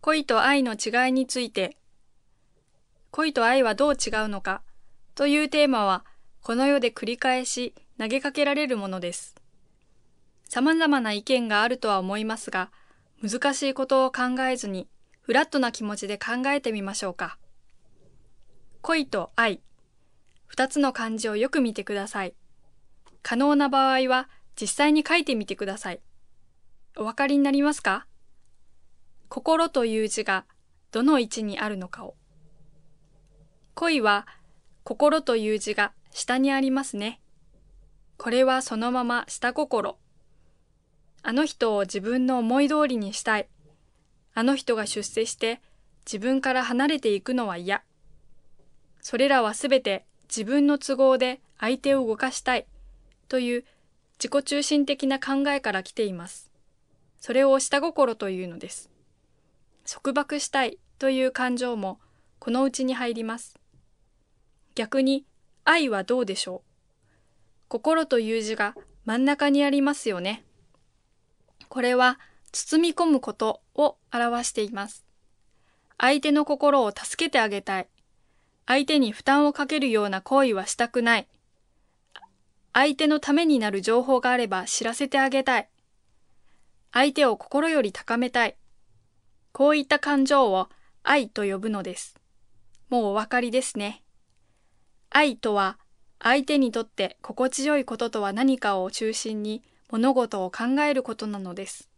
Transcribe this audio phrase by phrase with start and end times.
[0.00, 1.76] 恋と愛の違いについて、
[3.10, 4.62] 恋と愛はどう違うのか
[5.14, 6.04] というテーマは、
[6.42, 9.34] この世で繰り返し投げかけられるものです。
[10.48, 12.70] 様々な意見があるとは思いますが、
[13.22, 14.88] 難しいことを考えずに、
[15.20, 17.38] フラットな気持ちで考えてみましょうか。
[18.80, 19.60] 恋と愛。
[20.46, 22.34] 二つの漢字をよく見てください。
[23.22, 26.00] 可能な場合は実際に書いてみてください。
[26.96, 28.06] お分かりになりますか？
[29.28, 30.44] 心という字が
[30.90, 32.14] どの位置にあるのかを。
[33.74, 34.26] 恋は
[34.84, 37.20] 心という字が下にありますね。
[38.16, 39.98] これはそのまま下心。
[41.22, 43.48] あの人を自分の思い通りにしたい。
[44.34, 45.60] あの人が出世して
[46.06, 47.82] 自分から離れていくのは嫌。
[49.02, 52.66] それらはすべて自分の都合で相手を動かしたい
[53.28, 53.64] という
[54.18, 56.50] 自己中心的な考えから来ています。
[57.20, 58.90] それを下心というのです。
[59.90, 61.98] 束縛したいという感情も
[62.38, 63.58] このうちに入ります。
[64.74, 65.24] 逆に
[65.64, 66.60] 愛はどうでしょう？
[67.68, 68.74] 心という字が
[69.06, 70.44] 真ん中にありますよね。
[71.70, 72.20] これは
[72.52, 75.06] 包み込むことを表しています。
[75.96, 77.88] 相手の心を助けてあげたい。
[78.66, 81.28] 相手に負担をかけるような行為はしたくない。
[82.74, 85.68] 相手のためになる情報があれば知らせてあげたい。
[86.92, 88.54] 相手を心より高めたい。
[89.58, 90.68] こういった感情を
[91.02, 92.14] 愛と呼ぶのです。
[92.90, 94.04] もうお分かりですね。
[95.10, 95.80] 愛とは
[96.20, 101.90] 相手にとって心地よいこととは何かを中心に物事を考えることなのです。